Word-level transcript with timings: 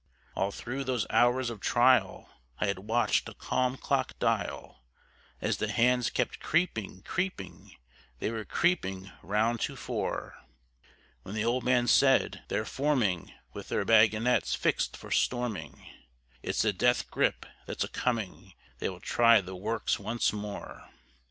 All 0.33 0.49
through 0.49 0.85
those 0.85 1.05
hours 1.11 1.51
of 1.51 1.59
trial 1.59 2.27
I 2.57 2.65
had 2.65 2.79
watched 2.89 3.29
a 3.29 3.35
calm 3.35 3.77
clock 3.77 4.17
dial, 4.17 4.81
As 5.39 5.57
the 5.57 5.71
hands 5.71 6.09
kept 6.09 6.39
creeping, 6.39 7.03
creeping, 7.03 7.75
they 8.17 8.31
were 8.31 8.43
creeping 8.43 9.11
round 9.21 9.59
to 9.59 9.75
four, 9.75 10.43
When 11.21 11.35
the 11.35 11.45
old 11.45 11.63
man 11.63 11.85
said, 11.85 12.41
"They're 12.47 12.65
forming 12.65 13.31
with 13.53 13.67
their 13.69 13.85
bagonets 13.85 14.55
fixed 14.55 14.97
for 14.97 15.11
storming: 15.11 15.85
It's 16.41 16.63
the 16.63 16.73
death 16.73 17.11
grip 17.11 17.45
that's 17.67 17.83
a 17.83 17.87
coming, 17.87 18.55
they 18.79 18.89
will 18.89 19.01
try 19.01 19.39
the 19.39 19.55
works 19.55 19.99
once 19.99 20.33
more." 20.33 20.89